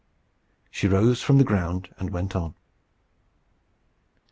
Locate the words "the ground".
1.37-1.93